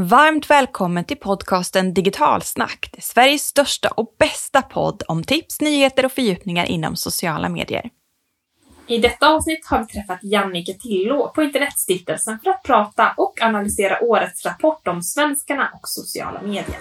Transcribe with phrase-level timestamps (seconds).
[0.00, 6.66] Varmt välkommen till podcasten Digitalsnack, Sveriges största och bästa podd om tips, nyheter och fördjupningar
[6.66, 7.90] inom sociala medier.
[8.86, 14.02] I detta avsnitt har vi träffat Jannike Tillå på Internetstiftelsen för att prata och analysera
[14.02, 16.78] årets rapport om svenskarna och sociala medier.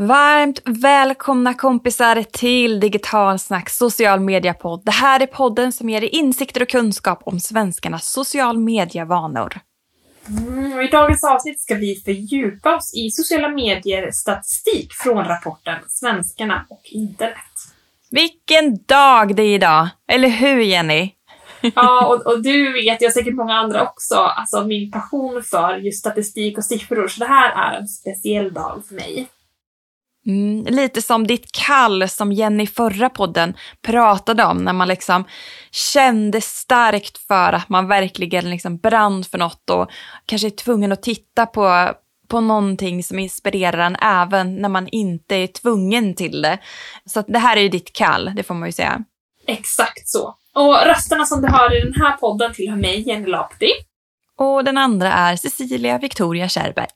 [0.00, 4.82] Varmt välkomna kompisar till Digitalsnack social media-podd.
[4.84, 9.60] Det här är podden som ger er insikter och kunskap om svenskarnas social media-vanor.
[10.28, 16.82] Mm, I dagens avsnitt ska vi fördjupa oss i sociala medier-statistik från rapporten Svenskarna och
[16.84, 17.36] internet.
[18.10, 19.88] Vilken dag det är idag!
[20.12, 21.10] Eller hur Jenny?
[21.74, 25.98] Ja, och, och du vet, jag säkert många andra också, alltså min passion för just
[25.98, 27.08] statistik och siffror.
[27.08, 29.28] Så det här är en speciell dag för mig.
[30.26, 35.24] Mm, lite som ditt kall som Jenny i förra podden pratade om när man liksom
[35.70, 39.90] kände starkt för att man verkligen liksom brann för något och
[40.26, 41.94] kanske är tvungen att titta på,
[42.28, 46.58] på någonting som inspirerar en även när man inte är tvungen till det.
[47.04, 49.04] Så det här är ju ditt kall, det får man ju säga.
[49.46, 50.34] Exakt så.
[50.54, 53.70] Och rösterna som du hör i den här podden tillhör mig, Jenny Lapti.
[54.38, 56.88] Och den andra är Cecilia Victoria Kärrberg.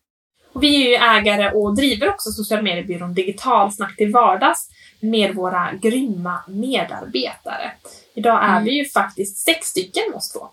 [0.55, 5.73] Och vi är ju ägare och driver också sociala mediebyrån Digitalsnack till vardags med våra
[5.73, 7.73] grymma medarbetare.
[8.15, 8.65] Idag är mm.
[8.65, 10.49] vi ju faktiskt sex stycken oss två.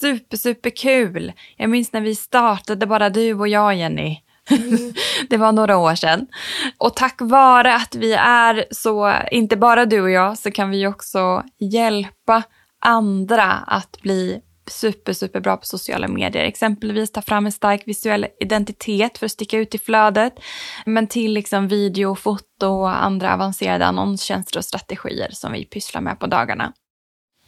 [0.00, 1.32] Super, super kul.
[1.56, 4.22] Jag minns när vi startade, bara du och jag Jenny.
[4.50, 4.92] Mm.
[5.28, 6.26] det var några år sedan.
[6.78, 10.86] Och tack vare att vi är så, inte bara du och jag, så kan vi
[10.86, 12.42] också hjälpa
[12.80, 16.44] andra att bli super, super bra på sociala medier.
[16.44, 20.34] Exempelvis ta fram en stark visuell identitet för att sticka ut i flödet.
[20.86, 26.20] Men till liksom video, foto och andra avancerade annonstjänster och strategier som vi pysslar med
[26.20, 26.72] på dagarna.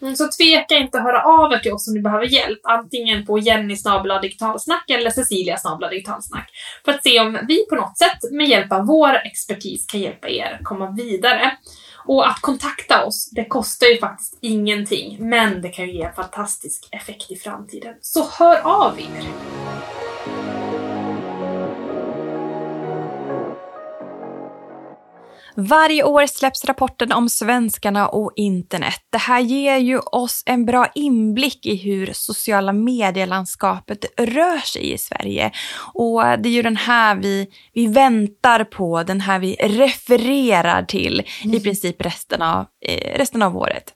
[0.03, 3.27] Mm, så tveka inte att höra av er till oss om ni behöver hjälp, antingen
[3.27, 3.77] på Jenny
[4.23, 5.59] digitalsnack eller Cecilia
[5.91, 6.51] digitalsnack,
[6.85, 10.29] för att se om vi på något sätt med hjälp av vår expertis kan hjälpa
[10.29, 11.53] er komma vidare.
[12.05, 16.15] Och att kontakta oss, det kostar ju faktiskt ingenting, men det kan ju ge en
[16.15, 17.95] fantastisk effekt i framtiden.
[18.01, 20.00] Så hör av er!
[25.55, 29.01] Varje år släpps rapporten om svenskarna och internet.
[29.11, 34.99] Det här ger ju oss en bra inblick i hur sociala medielandskapet rör sig i
[34.99, 35.53] Sverige.
[35.95, 41.23] Och det är ju den här vi, vi väntar på, den här vi refererar till
[41.45, 41.57] mm.
[41.57, 43.95] i princip resten av, eh, resten av året.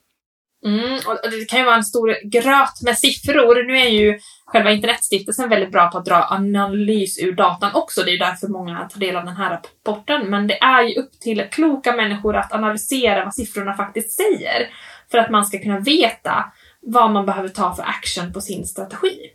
[0.64, 3.66] Mm, och det kan ju vara en stor gröt med siffror.
[3.66, 8.02] Nu är ju själva internetstiftelsen väldigt bra på att dra analys ur datan också.
[8.02, 10.30] Det är ju därför många tar del av den här rapporten.
[10.30, 14.68] Men det är ju upp till kloka människor att analysera vad siffrorna faktiskt säger.
[15.10, 19.30] För att man ska kunna veta vad man behöver ta för action på sin strategi.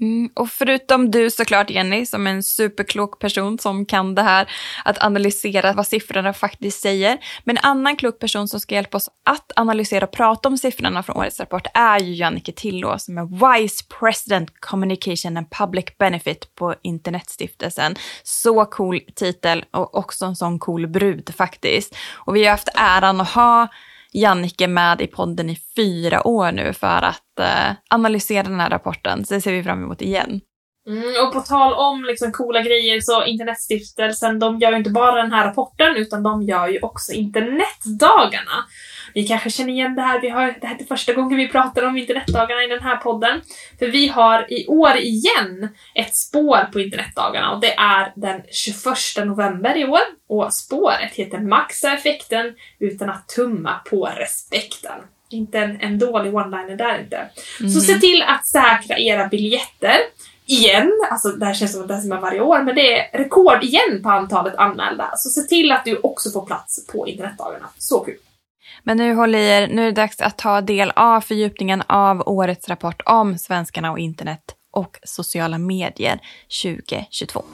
[0.00, 4.50] Mm, och förutom du såklart Jenny, som är en superklok person som kan det här,
[4.84, 7.18] att analysera vad siffrorna faktiskt säger.
[7.44, 11.02] Men en annan klok person som ska hjälpa oss att analysera och prata om siffrorna
[11.02, 16.54] från årets rapport är ju Jannike Tillå som är Vice President Communication and Public Benefit
[16.54, 17.94] på Internetstiftelsen.
[18.22, 21.96] Så cool titel och också en sån cool brud faktiskt.
[22.14, 23.68] Och vi har haft äran att ha
[24.14, 29.24] Jannike med i podden i fyra år nu för att eh, analysera den här rapporten.
[29.24, 30.40] Så det ser vi fram emot igen.
[30.88, 35.22] Mm, och på tal om liksom coola grejer så Internetstiftelsen, de gör ju inte bara
[35.22, 38.64] den här rapporten utan de gör ju också internetdagarna.
[39.14, 41.82] Ni kanske känner igen det här, vi har, det här är första gången vi pratar
[41.82, 43.40] om internetdagarna i den här podden.
[43.78, 49.26] För vi har i år igen ett spår på internetdagarna och det är den 21
[49.26, 50.00] november i år.
[50.26, 55.00] Och spåret heter Maxa effekten utan att tumma på respekten.
[55.30, 57.28] Inte en, en dålig one-liner där inte.
[57.60, 57.72] Mm.
[57.72, 59.96] Så se till att säkra era biljetter
[60.46, 63.64] igen, alltså det här känns som att det är varje år, men det är rekord
[63.64, 65.10] igen på antalet anmälda.
[65.16, 67.68] Så se till att du också får plats på internetdagarna.
[67.78, 68.18] Så kul!
[68.86, 72.28] Men nu håll i er, nu är det dags att ta del av fördjupningen av
[72.28, 74.40] årets rapport om svenskarna och internet
[74.72, 76.20] och sociala medier
[76.62, 77.44] 2022.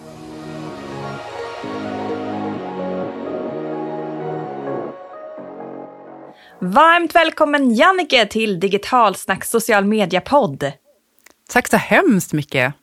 [6.61, 10.73] Varmt välkommen Jannike till Digitalsnack social media-podd.
[11.51, 12.75] Tack så hemskt mycket.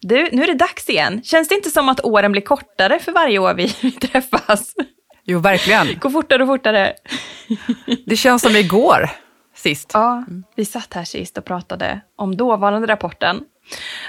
[0.00, 1.22] Du, nu är det dags igen.
[1.22, 3.68] Känns det inte som att åren blir kortare för varje år vi
[4.00, 4.74] träffas?
[5.30, 5.86] Jo, verkligen.
[6.00, 6.92] Går fortare och fortare.
[8.06, 9.10] Det känns som igår
[9.54, 9.90] sist.
[9.94, 10.24] Ja,
[10.56, 13.40] vi satt här sist och pratade om dåvarande rapporten.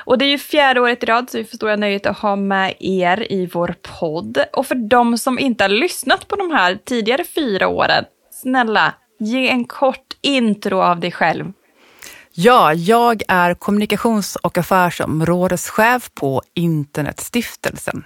[0.05, 2.35] Och det är ju fjärde året i rad så vi får stora nöjet att ha
[2.35, 4.37] med er i vår podd.
[4.53, 9.49] Och för de som inte har lyssnat på de här tidigare fyra åren, snälla, ge
[9.49, 11.51] en kort intro av dig själv.
[12.31, 18.03] Ja, jag är kommunikations och affärsområdeschef på Internetstiftelsen.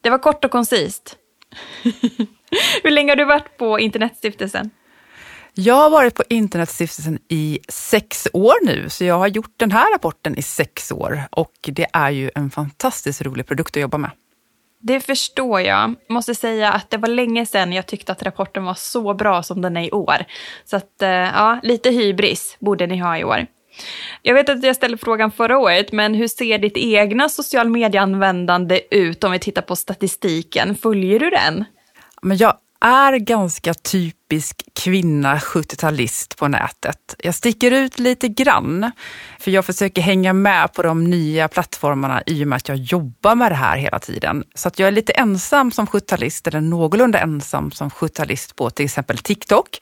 [0.00, 1.16] Det var kort och koncist.
[2.82, 4.70] Hur länge har du varit på Internetstiftelsen?
[5.54, 9.92] Jag har varit på Internetstiftelsen i sex år nu, så jag har gjort den här
[9.92, 14.10] rapporten i sex år och det är ju en fantastiskt rolig produkt att jobba med.
[14.80, 15.94] Det förstår jag.
[16.08, 19.62] Måste säga att det var länge sedan jag tyckte att rapporten var så bra som
[19.62, 20.24] den är i år.
[20.64, 23.46] Så att, eh, ja, lite hybris borde ni ha i år.
[24.22, 28.80] Jag vet att jag ställde frågan förra året, men hur ser ditt egna social medieanvändande
[28.90, 30.76] ut om vi tittar på statistiken?
[30.76, 31.64] Följer du den?
[32.22, 37.14] Men jag är ganska typisk kvinna 70-talist på nätet.
[37.18, 38.90] Jag sticker ut lite grann,
[39.38, 43.34] för jag försöker hänga med på de nya plattformarna i och med att jag jobbar
[43.34, 44.44] med det här hela tiden.
[44.54, 48.84] Så att jag är lite ensam som 70-talist, eller någorlunda ensam som 70-talist på till
[48.84, 49.78] exempel TikTok.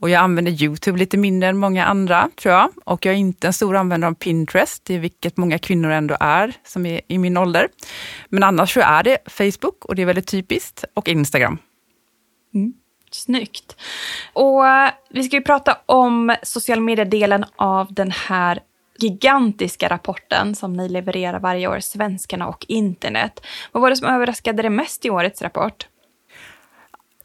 [0.00, 2.70] Och jag använder Youtube lite mindre än många andra, tror jag.
[2.84, 6.86] Och jag är inte en stor användare av Pinterest, vilket många kvinnor ändå är, som
[6.86, 7.68] är i min ålder.
[8.28, 11.58] Men annars så är det Facebook, och det är väldigt typiskt, och Instagram.
[12.54, 12.72] Mm.
[13.10, 13.76] Snyggt.
[14.32, 18.60] Och eh, vi ska ju prata om social media-delen av den här
[18.98, 23.40] gigantiska rapporten som ni levererar varje år, Svenskarna och internet.
[23.72, 25.86] Vad var det som överraskade dig mest i årets rapport?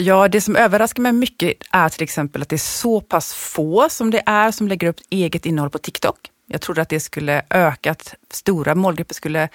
[0.02, 3.90] Ja, det som överraskar mig mycket är till exempel att det är så pass få
[3.90, 6.18] som det är som lägger upp eget innehåll på TikTok.
[6.48, 9.50] Jag trodde att det skulle öka, att stora målgrupper skulle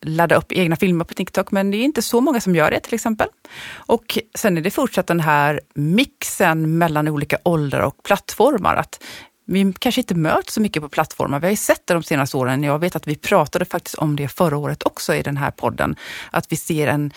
[0.00, 2.80] ladda upp egna filmer på TikTok, men det är inte så många som gör det
[2.80, 3.28] till exempel.
[3.74, 8.76] Och sen är det fortsatt den här mixen mellan olika åldrar och plattformar.
[8.76, 9.04] Att
[9.46, 11.40] vi kanske inte möts så mycket på plattformar.
[11.40, 12.62] Vi har ju sett det de senaste åren.
[12.62, 15.96] Jag vet att vi pratade faktiskt om det förra året också i den här podden.
[16.30, 17.12] Att vi ser en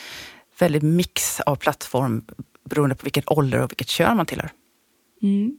[0.60, 2.25] väldigt mix av plattform
[2.67, 4.51] beroende på vilken ålder och vilket kön man tillhör.
[5.21, 5.57] Mm.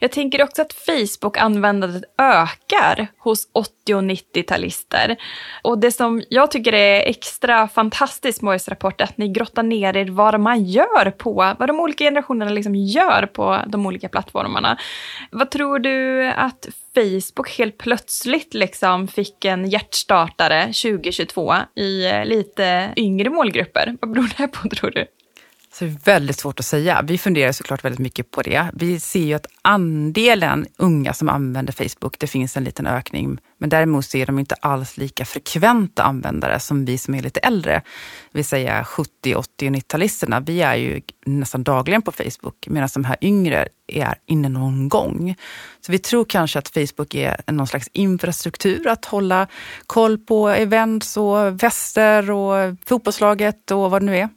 [0.00, 5.16] Jag tänker också att Facebook-användandet ökar hos 80 och 90-talister.
[5.62, 9.62] Och det som jag tycker är extra fantastiskt med årets rapport är att ni grottar
[9.62, 14.08] ner er vad man gör på, vad de olika generationerna liksom gör på de olika
[14.08, 14.78] plattformarna.
[15.30, 23.30] Vad tror du att Facebook helt plötsligt liksom fick en hjärtstartare 2022 i lite yngre
[23.30, 23.96] målgrupper?
[24.00, 25.06] Vad beror det här på tror du?
[25.80, 27.02] Så det är väldigt svårt att säga.
[27.02, 28.70] Vi funderar såklart väldigt mycket på det.
[28.74, 33.38] Vi ser ju att andelen unga som använder Facebook, det finns en liten ökning.
[33.58, 37.40] Men däremot så är de inte alls lika frekventa användare som vi som är lite
[37.40, 37.72] äldre.
[38.32, 40.44] Det vill säga 70, 80 och 90-talisterna.
[40.46, 45.34] Vi är ju nästan dagligen på Facebook medan de här yngre är inne någon gång.
[45.80, 49.46] Så vi tror kanske att Facebook är någon slags infrastruktur att hålla
[49.86, 54.28] koll på events och fester och fotbollslaget och vad det nu är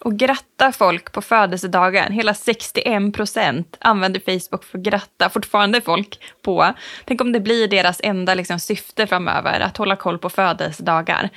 [0.00, 2.12] och gratta folk på födelsedagen.
[2.12, 6.74] Hela 61 procent använder Facebook för att gratta fortfarande folk på.
[7.04, 11.30] Tänk om det blir deras enda liksom, syfte framöver, att hålla koll på födelsedagar.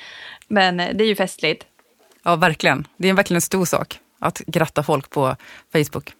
[0.47, 1.65] Men eh, det är ju festligt.
[2.23, 2.87] Ja, verkligen.
[2.97, 5.35] Det är verkligen en stor sak att gratta folk på
[5.71, 6.13] Facebook.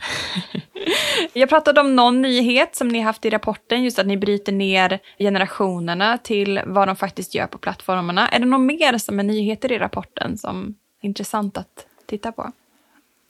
[1.32, 4.98] Jag pratade om någon nyhet som ni haft i rapporten, just att ni bryter ner
[5.18, 8.28] generationerna till vad de faktiskt gör på plattformarna.
[8.28, 12.52] Är det något mer som är nyheter i rapporten som intressant att titta på?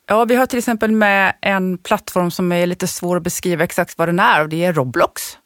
[0.07, 3.97] Ja, vi har till exempel med en plattform som är lite svår att beskriva exakt
[3.97, 5.37] vad den är och det är Roblox.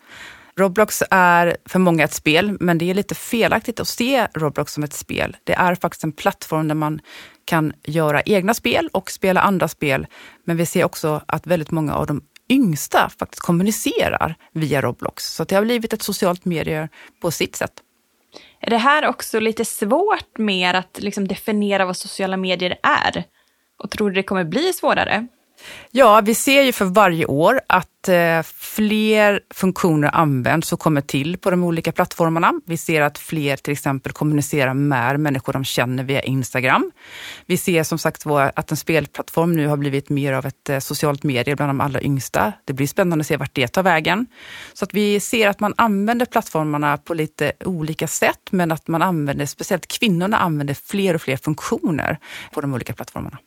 [0.57, 4.83] Roblox är för många ett spel, men det är lite felaktigt att se Roblox som
[4.83, 5.37] ett spel.
[5.43, 7.01] Det är faktiskt en plattform där man
[7.45, 10.07] kan göra egna spel och spela andra spel.
[10.43, 15.33] Men vi ser också att väldigt många av de yngsta faktiskt kommunicerar via Roblox.
[15.33, 16.89] Så det har blivit ett socialt medie
[17.21, 17.73] på sitt sätt.
[18.65, 23.23] Är det här också lite svårt med att liksom definiera vad sociala medier är?
[23.83, 25.27] Och tror du det kommer bli svårare?
[25.91, 31.37] Ja, vi ser ju för varje år att eh, fler funktioner används och kommer till
[31.37, 32.53] på de olika plattformarna.
[32.65, 36.91] Vi ser att fler till exempel kommunicerar med människor de känner via Instagram.
[37.45, 41.23] Vi ser som sagt att en spelplattform nu har blivit mer av ett eh, socialt
[41.23, 42.53] medie bland de allra yngsta.
[42.65, 44.27] Det blir spännande att se vart det tar vägen.
[44.73, 49.01] Så att vi ser att man använder plattformarna på lite olika sätt, men att man
[49.01, 52.17] använder, speciellt kvinnorna använder fler och fler funktioner
[52.53, 53.37] på de olika plattformarna.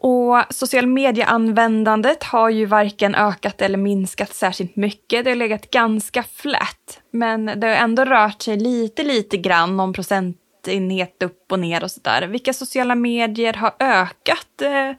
[0.00, 5.24] Och social medieanvändandet har ju varken ökat eller minskat särskilt mycket.
[5.24, 7.00] Det har legat ganska flat.
[7.10, 11.90] Men det har ändå rört sig lite, lite grann, någon procentenhet upp och ner och
[11.90, 12.26] sådär.
[12.26, 14.90] Vilka sociala medier har ökat eh,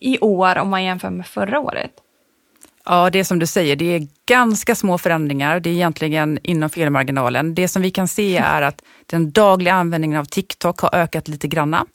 [0.00, 1.92] i år om man jämför med förra året?
[2.84, 5.60] Ja, det är som du säger, det är ganska små förändringar.
[5.60, 7.54] Det är egentligen inom felmarginalen.
[7.54, 11.48] Det som vi kan se är att den dagliga användningen av TikTok har ökat lite
[11.48, 11.86] granna.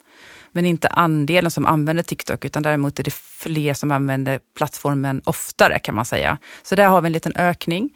[0.52, 5.78] Men inte andelen som använder TikTok, utan däremot är det fler som använder plattformen oftare
[5.78, 6.38] kan man säga.
[6.62, 7.90] Så där har vi en liten ökning.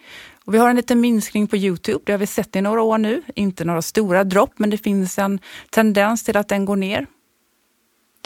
[0.44, 2.98] Och vi har en liten minskning på Youtube, det har vi sett i några år
[2.98, 3.22] nu.
[3.34, 5.38] Inte några stora dropp, men det finns en
[5.70, 7.06] tendens till att den går ner.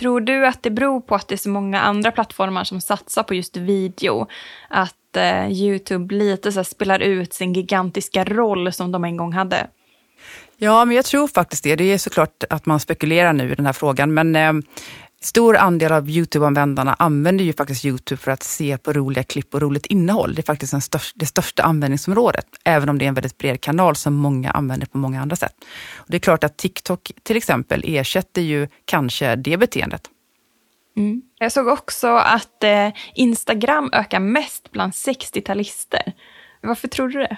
[0.00, 3.22] Tror du att det beror på att det är så många andra plattformar som satsar
[3.22, 4.26] på just video?
[4.68, 9.66] Att eh, Youtube lite så spelar ut sin gigantiska roll som de en gång hade?
[10.62, 11.76] Ja, men jag tror faktiskt det.
[11.76, 14.52] Det är såklart att man spekulerar nu i den här frågan, men eh,
[15.20, 19.60] stor andel av Youtube-användarna använder ju faktiskt Youtube för att se på roliga klipp och
[19.60, 20.34] roligt innehåll.
[20.34, 23.60] Det är faktiskt den största, det största användningsområdet, även om det är en väldigt bred
[23.60, 25.54] kanal som många använder på många andra sätt.
[25.96, 30.02] Och det är klart att TikTok till exempel ersätter ju kanske det beteendet.
[30.96, 31.22] Mm.
[31.38, 36.12] Jag såg också att eh, Instagram ökar mest bland 60-talister.
[36.60, 37.36] Varför tror du det?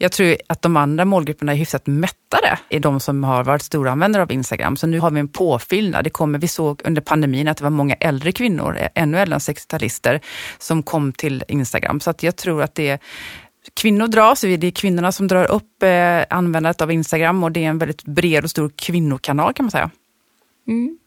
[0.00, 3.90] Jag tror att de andra målgrupperna är hyfsat mättade, är de som har varit stora
[3.90, 4.76] användare av Instagram.
[4.76, 6.04] Så nu har vi en påfyllnad.
[6.04, 9.40] Det kommer, vi såg under pandemin att det var många äldre kvinnor, ännu äldre än
[9.40, 10.20] 60-talister,
[10.58, 12.00] som kom till Instagram.
[12.00, 12.98] Så att jag tror att det är
[13.74, 17.68] Kvinnor dras, det är kvinnorna som drar upp eh, användandet av Instagram och det är
[17.68, 19.90] en väldigt bred och stor kvinnokanal kan man säga.
[20.68, 20.98] Mm.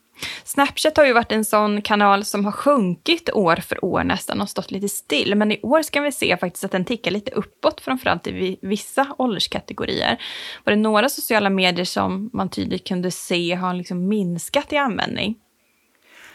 [0.43, 4.49] Snapchat har ju varit en sån kanal som har sjunkit år för år nästan och
[4.49, 5.35] stått lite still.
[5.35, 9.15] Men i år ska vi se faktiskt att den tickar lite uppåt, framförallt i vissa
[9.17, 10.17] ålderskategorier.
[10.63, 15.35] Var det några sociala medier som man tydligt kunde se har liksom minskat i användning?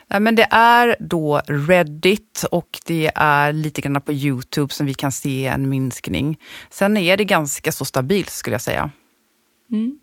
[0.09, 4.95] Nej, men det är då Reddit och det är lite grann på Youtube som vi
[4.95, 6.38] kan se en minskning.
[6.71, 8.90] Sen är det ganska så stabilt skulle jag säga.
[9.73, 9.99] Mm.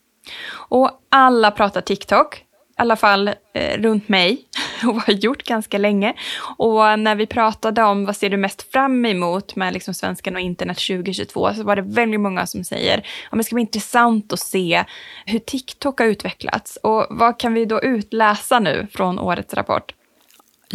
[0.53, 2.42] Och alla pratar TikTok
[2.75, 4.45] alla fall eh, runt mig
[4.87, 6.13] och har gjort ganska länge.
[6.57, 10.41] Och när vi pratade om vad ser du mest fram emot med liksom svenskan och
[10.41, 12.97] internet 2022 så var det väldigt många som säger
[13.29, 14.83] att det ska bli intressant att se
[15.25, 16.77] hur TikTok har utvecklats.
[16.83, 19.93] Och vad kan vi då utläsa nu från årets rapport?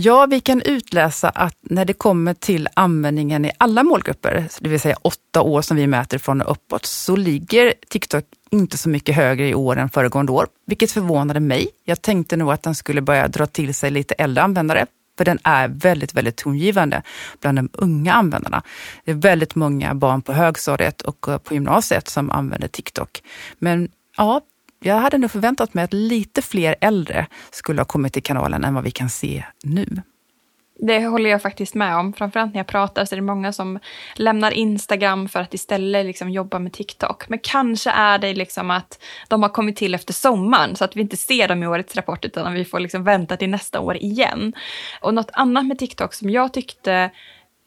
[0.01, 4.81] Ja, vi kan utläsa att när det kommer till användningen i alla målgrupper, det vill
[4.81, 9.17] säga åtta år som vi mäter från och uppåt, så ligger TikTok inte så mycket
[9.17, 11.69] högre i år än föregående år, vilket förvånade mig.
[11.85, 14.87] Jag tänkte nog att den skulle börja dra till sig lite äldre användare,
[15.19, 17.03] för den är väldigt, väldigt tongivande
[17.41, 18.63] bland de unga användarna.
[19.05, 23.23] Det är väldigt många barn på högstadiet och på gymnasiet som använder TikTok.
[23.59, 24.41] Men ja,
[24.81, 28.75] jag hade nog förväntat mig att lite fler äldre skulle ha kommit till kanalen än
[28.75, 30.03] vad vi kan se nu.
[30.81, 32.13] Det håller jag faktiskt med om.
[32.13, 33.79] Framförallt när jag pratar så är det många som
[34.15, 37.29] lämnar Instagram för att istället liksom jobba med TikTok.
[37.29, 41.01] Men kanske är det liksom att de har kommit till efter sommaren så att vi
[41.01, 44.53] inte ser dem i årets rapport utan vi får liksom vänta till nästa år igen.
[45.01, 47.11] Och något annat med TikTok som jag tyckte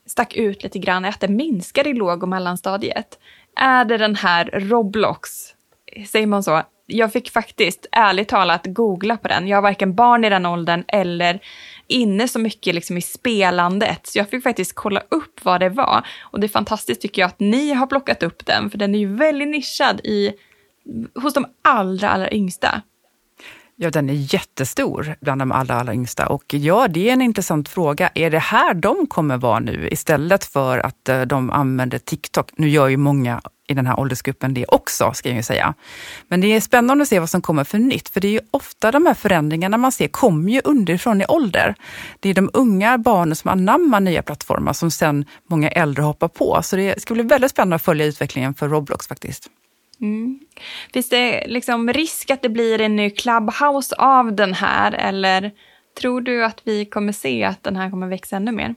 [0.05, 3.19] stack ut lite grann är att det minskar i låg och mellanstadiet.
[3.55, 5.29] Är det den här Roblox,
[6.07, 9.47] säger man så, jag fick faktiskt ärligt talat googla på den.
[9.47, 11.39] Jag har varken barn i den åldern eller
[11.87, 14.07] inne så mycket liksom i spelandet.
[14.07, 16.05] Så jag fick faktiskt kolla upp vad det var.
[16.21, 18.99] Och det är fantastiskt tycker jag att ni har plockat upp den, för den är
[18.99, 20.31] ju väldigt nischad i,
[21.15, 22.81] hos de allra, allra yngsta.
[23.75, 26.27] Ja, den är jättestor bland de allra, allra yngsta.
[26.27, 28.09] Och ja, det är en intressant fråga.
[28.15, 32.51] Är det här de kommer vara nu istället för att eh, de använder TikTok?
[32.55, 35.73] Nu gör ju många i den här åldersgruppen det också, ska jag ju säga.
[36.27, 38.39] Men det är spännande att se vad som kommer för nytt, för det är ju
[38.51, 41.75] ofta de här förändringarna man ser kommer ju underifrån i ålder.
[42.19, 46.59] Det är de unga barnen som anammar nya plattformar som sen många äldre hoppar på.
[46.63, 49.49] Så det ska bli väldigt spännande att följa utvecklingen för Roblox faktiskt.
[50.01, 50.39] Mm.
[50.93, 55.51] Finns det liksom risk att det blir en ny Clubhouse av den här eller
[55.99, 58.75] tror du att vi kommer se att den här kommer växa ännu mer?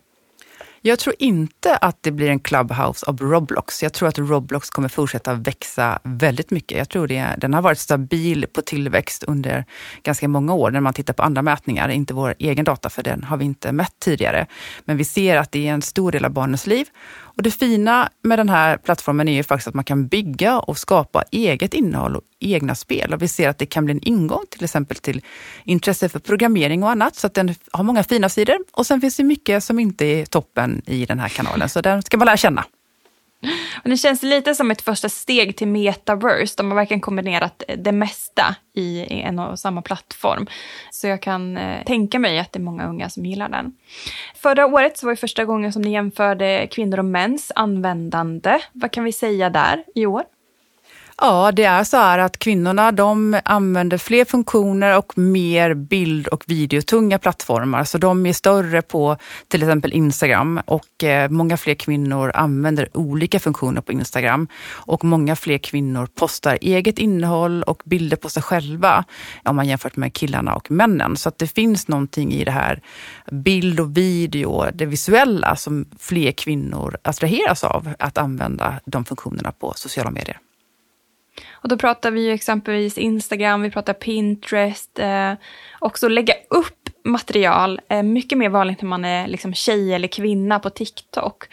[0.86, 3.82] Jag tror inte att det blir en clubhouse av Roblox.
[3.82, 6.78] Jag tror att Roblox kommer fortsätta växa väldigt mycket.
[6.78, 9.64] Jag tror det, den har varit stabil på tillväxt under
[10.02, 13.24] ganska många år när man tittar på andra mätningar, inte vår egen data för den
[13.24, 14.46] har vi inte mätt tidigare.
[14.84, 16.86] Men vi ser att det är en stor del av barnens liv
[17.36, 20.78] och det fina med den här plattformen är ju faktiskt att man kan bygga och
[20.78, 23.14] skapa eget innehåll och egna spel.
[23.14, 25.22] Och vi ser att det kan bli en ingång till exempel till
[25.64, 27.16] intresse för programmering och annat.
[27.16, 28.56] Så att den har många fina sidor.
[28.72, 31.68] Och sen finns det mycket som inte är toppen i den här kanalen.
[31.68, 32.64] Så den ska man lära känna.
[33.82, 36.54] Men det känns lite som ett första steg till metaverse.
[36.56, 40.46] De har verkligen kombinerat eh, det mesta i en och samma plattform.
[40.90, 43.72] Så jag kan eh, tänka mig att det är många unga som gillar den.
[44.34, 48.58] Förra året så var det första gången som ni jämförde kvinnor och mäns användande.
[48.72, 50.22] Vad kan vi säga där i år?
[51.20, 56.44] Ja, det är så här att kvinnorna de använder fler funktioner och mer bild och
[56.46, 57.84] videotunga plattformar.
[57.84, 59.16] Så de är större på
[59.48, 64.48] till exempel Instagram och eh, många fler kvinnor använder olika funktioner på Instagram.
[64.70, 69.04] Och många fler kvinnor postar eget innehåll och bilder på sig själva
[69.44, 71.16] om man jämfört med killarna och männen.
[71.16, 72.80] Så att det finns någonting i det här
[73.30, 79.72] bild och video, det visuella som fler kvinnor attraheras av att använda de funktionerna på
[79.76, 80.38] sociala medier.
[81.52, 85.32] Och då pratar vi ju exempelvis Instagram, vi pratar Pinterest, eh,
[85.80, 90.58] också lägga upp material är mycket mer vanligt när man är liksom tjej eller kvinna
[90.58, 91.44] på TikTok.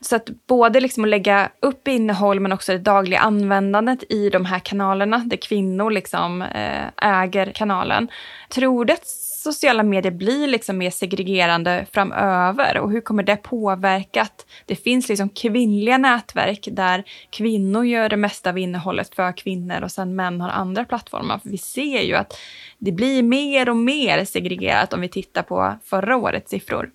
[0.00, 4.44] Så att både liksom att lägga upp innehåll men också det dagliga användandet i de
[4.44, 8.08] här kanalerna där kvinnor liksom eh, äger kanalen.
[8.48, 8.98] Tror det
[9.40, 15.08] sociala medier blir liksom mer segregerande framöver och hur kommer det påverka att det finns
[15.08, 20.40] liksom kvinnliga nätverk där kvinnor gör det mesta av innehållet för kvinnor och sen män
[20.40, 21.38] har andra plattformar.
[21.38, 22.38] För vi ser ju att
[22.78, 26.90] det blir mer och mer segregerat om vi tittar på förra årets siffror.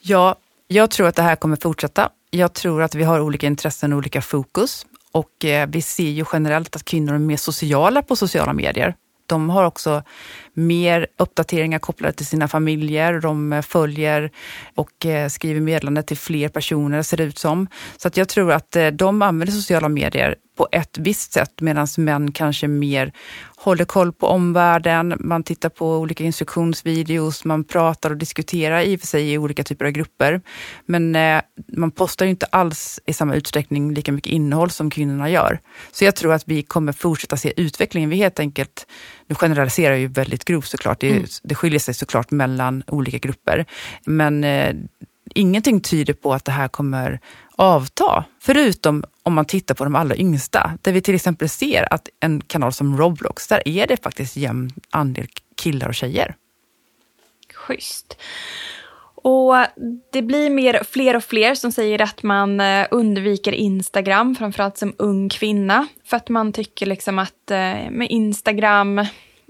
[0.00, 0.36] Ja,
[0.68, 2.10] jag tror att det här kommer fortsätta.
[2.30, 6.24] Jag tror att vi har olika intressen och olika fokus och eh, vi ser ju
[6.32, 8.94] generellt att kvinnor är mer sociala på sociala medier.
[9.28, 10.02] De har också
[10.54, 13.20] mer uppdateringar kopplade till sina familjer.
[13.20, 14.30] De eh, följer
[14.74, 17.66] och eh, skriver meddelanden till fler personer, ser det ut som.
[17.96, 21.86] Så att jag tror att eh, de använder sociala medier på ett visst sätt medan
[21.96, 23.12] män kanske mer
[23.56, 29.00] håller koll på omvärlden, man tittar på olika instruktionsvideos, man pratar och diskuterar i och
[29.00, 30.40] för sig i olika typer av grupper.
[30.86, 31.40] Men eh,
[31.76, 35.60] man postar ju inte alls i samma utsträckning lika mycket innehåll som kvinnorna gör.
[35.92, 38.10] Så jag tror att vi kommer fortsätta se utvecklingen.
[38.10, 38.86] Vi helt enkelt,
[39.26, 41.24] nu generaliserar jag ju väldigt grovt såklart, det, mm.
[41.42, 43.64] det skiljer sig såklart mellan olika grupper.
[44.04, 44.74] Men eh,
[45.38, 47.20] ingenting tyder på att det här kommer
[47.56, 48.24] avta.
[48.40, 52.40] Förutom om man tittar på de allra yngsta, där vi till exempel ser att en
[52.40, 55.26] kanal som Roblox, där är det faktiskt jämn andel
[55.56, 56.34] killar och tjejer.
[57.54, 58.16] Schysst.
[59.22, 59.54] Och
[60.12, 64.94] det blir mer, fler och fler som säger att man eh, undviker Instagram, framförallt som
[64.98, 65.86] ung kvinna.
[66.04, 69.06] För att man tycker liksom att eh, med Instagram,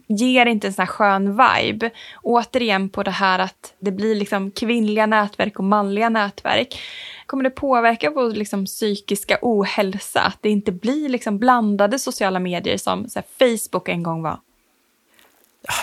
[0.09, 1.91] ger inte en sån här skön vibe.
[2.23, 6.81] Återigen på det här att det blir liksom kvinnliga nätverk och manliga nätverk.
[7.27, 10.21] Kommer det påverka vår liksom psykiska ohälsa?
[10.21, 13.07] Att det inte blir liksom blandade sociala medier som
[13.39, 14.39] Facebook en gång var?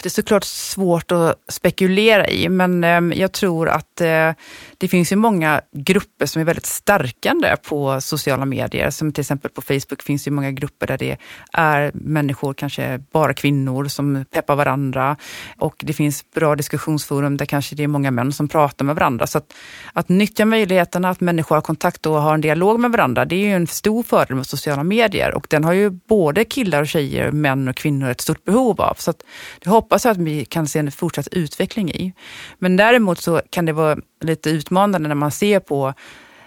[0.03, 4.31] Det är såklart svårt att spekulera i, men ehm, jag tror att eh,
[4.77, 8.89] det finns ju många grupper som är väldigt stärkande på sociala medier.
[8.89, 11.17] Som till exempel på Facebook finns ju många grupper där det
[11.53, 15.17] är människor, kanske bara kvinnor, som peppar varandra.
[15.57, 19.27] Och det finns bra diskussionsforum där kanske det är många män som pratar med varandra.
[19.27, 19.53] Så att,
[19.93, 23.47] att nyttja möjligheterna att människor har kontakt och har en dialog med varandra, det är
[23.47, 25.33] ju en stor fördel med sociala medier.
[25.33, 28.95] Och den har ju både killar och tjejer, män och kvinnor ett stort behov av.
[28.97, 29.21] Så att,
[29.59, 32.13] det hoppas jag att vi kan se en fortsatt utveckling i.
[32.59, 35.93] Men däremot så kan det vara lite utmanande när man ser på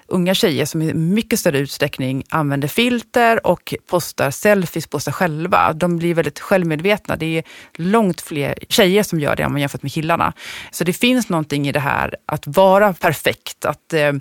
[0.08, 5.72] unga tjejer som i mycket större utsträckning använder filter och postar selfies på sig själva.
[5.72, 7.16] De blir väldigt självmedvetna.
[7.16, 10.32] Det är långt fler tjejer som gör det om man jämfört med killarna.
[10.70, 14.12] Så det finns någonting i det här att vara perfekt, att eh,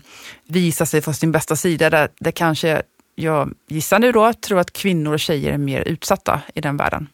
[0.48, 1.89] visa sig från sin bästa sida.
[1.89, 2.82] Där, där kanske,
[3.15, 7.08] jag gissar nu då, tror att kvinnor och tjejer är mer utsatta i den världen.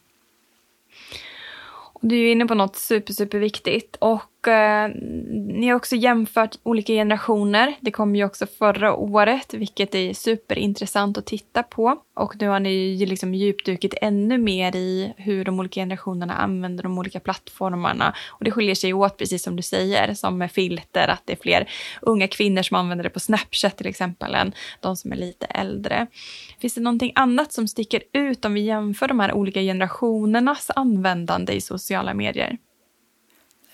[2.05, 4.87] Du är inne på något super, super viktigt och eh,
[5.33, 7.73] ni har också jämfört olika generationer.
[7.79, 11.97] Det kom ju också förra året, vilket är superintressant att titta på.
[12.15, 16.83] Och nu har ni ju liksom djupdukit ännu mer i hur de olika generationerna använder
[16.83, 18.13] de olika plattformarna.
[18.27, 21.37] Och det skiljer sig åt, precis som du säger, som med filter, att det är
[21.41, 21.69] fler
[22.01, 26.07] unga kvinnor som använder det på Snapchat till exempel, än de som är lite äldre.
[26.59, 31.53] Finns det någonting annat som sticker ut om vi jämför de här olika generationernas användande
[31.53, 32.57] i sociala medier?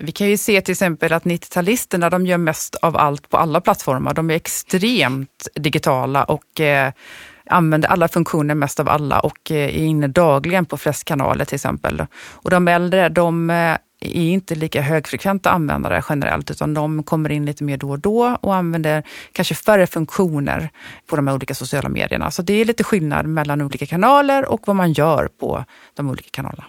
[0.01, 3.61] Vi kan ju se till exempel att 90-talisterna de gör mest av allt på alla
[3.61, 4.13] plattformar.
[4.13, 6.91] De är extremt digitala och eh,
[7.45, 11.55] använder alla funktioner mest av alla och eh, är inne dagligen på flest kanaler till
[11.55, 12.05] exempel.
[12.15, 17.45] Och de äldre, de eh, är inte lika högfrekventa användare generellt, utan de kommer in
[17.45, 20.69] lite mer då och då och använder kanske färre funktioner
[21.07, 22.31] på de här olika sociala medierna.
[22.31, 26.29] Så det är lite skillnad mellan olika kanaler och vad man gör på de olika
[26.31, 26.65] kanalerna.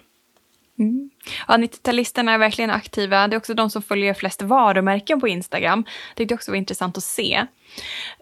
[0.81, 1.09] Mm.
[1.47, 3.27] Ja, 90-talisterna är verkligen aktiva.
[3.27, 5.83] Det är också de som följer flest varumärken på Instagram.
[5.83, 7.45] Det tyckte också var intressant att se.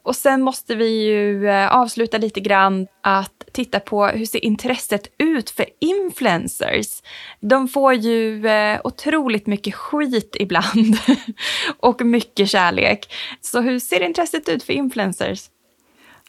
[0.03, 5.07] Och sen måste vi ju eh, avsluta lite grann att titta på hur ser intresset
[5.17, 7.01] ut för influencers?
[7.39, 10.97] De får ju eh, otroligt mycket skit ibland
[11.79, 13.13] och mycket kärlek.
[13.41, 15.49] Så hur ser intresset ut för influencers?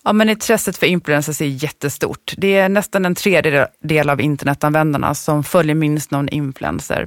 [0.05, 2.35] Ja, men intresset för influencers är jättestort.
[2.37, 7.07] Det är nästan en tredjedel av internetanvändarna som följer minst någon influencer.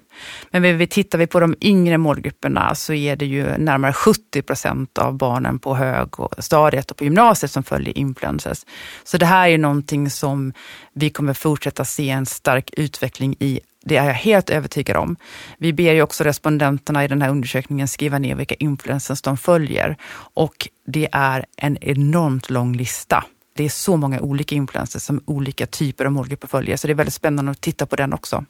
[0.51, 4.97] Men vi tittar vi på de yngre målgrupperna så är det ju närmare 70 procent
[4.97, 8.65] av barnen på högstadiet och på gymnasiet som följer influencers.
[9.03, 10.53] Så det här är någonting som
[10.93, 15.15] vi kommer fortsätta se en stark utveckling i det är jag helt övertygad om.
[15.57, 19.97] Vi ber ju också respondenterna i den här undersökningen skriva ner vilka influencers de följer.
[20.33, 23.25] Och det är en enormt lång lista.
[23.55, 26.95] Det är så många olika influencers som olika typer av målgrupper följer, så det är
[26.95, 28.45] väldigt spännande att titta på den också.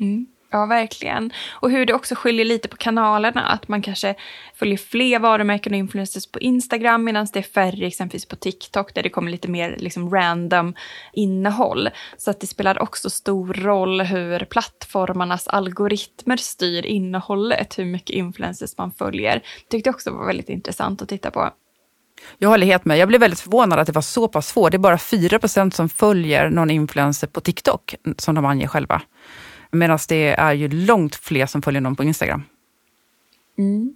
[0.00, 0.26] Mm.
[0.52, 1.32] Ja, verkligen.
[1.50, 3.46] Och hur det också skiljer lite på kanalerna.
[3.46, 4.14] Att man kanske
[4.54, 9.02] följer fler varumärken och influencers på Instagram medan det är färre exempelvis på TikTok där
[9.02, 10.74] det kommer lite mer liksom random
[11.12, 11.88] innehåll.
[12.16, 18.78] Så att det spelar också stor roll hur plattformarnas algoritmer styr innehållet, hur mycket influencers
[18.78, 19.42] man följer.
[19.68, 21.50] Tyckte också var väldigt intressant att titta på.
[22.38, 22.98] Jag håller helt med.
[22.98, 24.68] Jag blev väldigt förvånad att det var så pass få.
[24.68, 29.02] Det är bara 4% som följer någon influencer på TikTok, som de anger själva.
[29.70, 32.42] Medan det är ju långt fler som följer någon på Instagram.
[33.58, 33.94] Mm.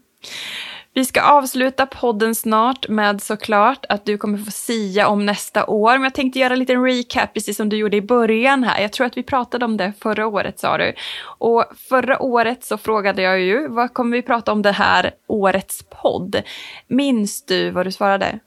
[0.97, 5.93] Vi ska avsluta podden snart med såklart att du kommer få sia om nästa år.
[5.93, 8.81] Men jag tänkte göra en liten recap, precis som du gjorde i början här.
[8.81, 10.95] Jag tror att vi pratade om det förra året, sa du.
[11.23, 15.85] Och förra året så frågade jag ju, vad kommer vi prata om det här årets
[16.03, 16.43] podd?
[16.87, 18.39] Minns du vad du svarade?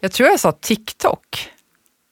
[0.00, 1.50] Jag tror jag sa TikTok.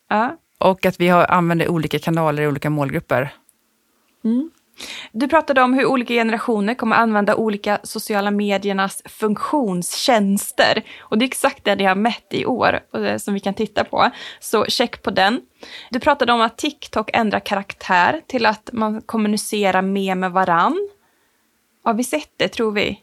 [0.08, 0.36] Ja.
[0.58, 3.34] Och att vi har, använder olika kanaler i olika målgrupper.
[4.24, 4.50] Mm.
[5.12, 10.82] Du pratade om hur olika generationer kommer använda olika sociala mediernas funktionstjänster.
[11.00, 12.80] Och det är exakt det ni har mätt i år
[13.18, 14.10] som vi kan titta på.
[14.40, 15.40] Så check på den.
[15.90, 20.88] Du pratade om att TikTok ändrar karaktär till att man kommunicerar mer med varann.
[21.84, 23.00] Har vi sett det, tror vi?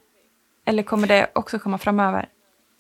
[0.65, 2.29] Eller kommer det också komma framöver?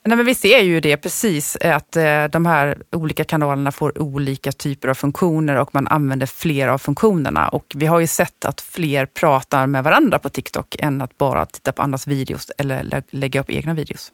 [0.05, 4.51] Nej, men vi ser ju det precis, att eh, de här olika kanalerna får olika
[4.51, 7.47] typer av funktioner och man använder fler av funktionerna.
[7.49, 11.45] Och vi har ju sett att fler pratar med varandra på TikTok än att bara
[11.45, 14.11] titta på andras videos eller lägga upp egna videos.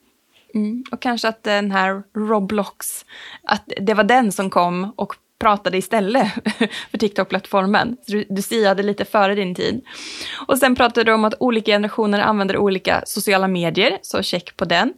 [0.55, 3.05] Mm, och kanske att den här Roblox,
[3.43, 6.27] att det var den som kom och pratade istället
[6.91, 7.97] för TikTok-plattformen.
[8.07, 9.81] Du, du siade lite före din tid.
[10.47, 14.65] Och sen pratade du om att olika generationer använder olika sociala medier, så check på
[14.65, 14.93] den.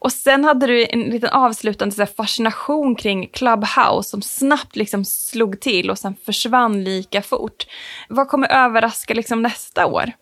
[0.00, 5.04] Och sen hade du en liten avslutande så här, fascination kring Clubhouse som snabbt liksom
[5.04, 7.66] slog till och sen försvann lika fort.
[8.08, 10.12] Vad kommer överraska liksom nästa år?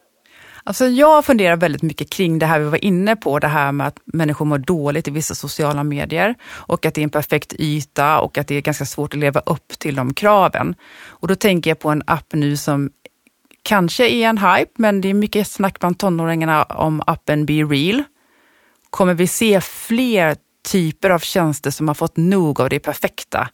[0.64, 3.86] Alltså jag funderar väldigt mycket kring det här vi var inne på, det här med
[3.86, 8.20] att människor mår dåligt i vissa sociala medier och att det är en perfekt yta
[8.20, 10.74] och att det är ganska svårt att leva upp till de kraven.
[11.06, 12.90] Och då tänker jag på en app nu som
[13.62, 18.02] kanske är en hype, men det är mycket snack bland tonåringarna om appen Be Real.
[18.90, 20.36] Kommer vi se fler
[20.68, 23.48] typer av tjänster som har fått nog av det perfekta?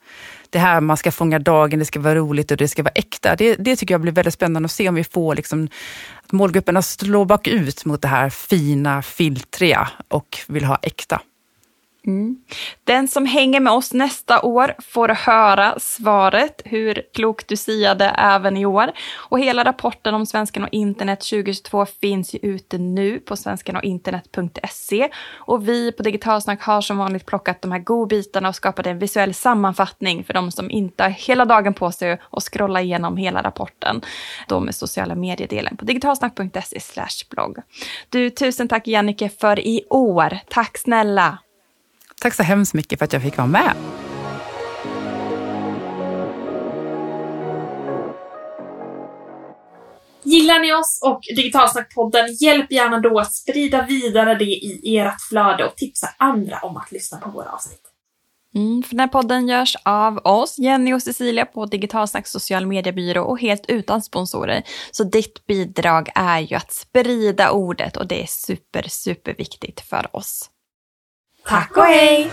[0.53, 3.37] Det här man ska fånga dagen, det ska vara roligt och det ska vara äkta.
[3.37, 5.69] Det, det tycker jag blir väldigt spännande att se om vi får liksom,
[6.25, 11.21] att målgrupperna slår bakut mot det här fina, filtriga och vill ha äkta.
[12.07, 12.37] Mm.
[12.85, 18.57] Den som hänger med oss nästa år får höra svaret, hur klokt du siade även
[18.57, 18.93] i år.
[19.15, 25.09] Och hela rapporten om Svenskan och internet 2022 finns ju ute nu på svenskanoginternet.se.
[25.35, 29.35] Och vi på Digitalsnack har som vanligt plockat de här godbitarna och skapat en visuell
[29.35, 34.03] sammanfattning för de som inte har hela dagen på sig att scrolla igenom hela rapporten.
[34.49, 36.81] Då med sociala mediedelen på digitalsnack.se
[37.31, 37.59] blogg.
[38.09, 40.39] Du, tusen tack Jannike för i år.
[40.49, 41.39] Tack snälla!
[42.27, 43.73] Tack så hemskt mycket för att jag fick vara med.
[50.23, 55.65] Gillar ni oss och Digitalsnackpodden, hjälp gärna då att sprida vidare det i ert flöde
[55.65, 57.83] och tipsa andra om att lyssna på våra avsnitt.
[58.55, 63.23] Mm, för den här podden görs av oss, Jenny och Cecilia på Digitalsnacks social mediebyrå
[63.23, 64.63] och helt utan sponsorer.
[64.91, 70.17] Så ditt bidrag är ju att sprida ordet och det är super, super viktigt för
[70.17, 70.51] oss.
[71.49, 72.31] Tack och hej!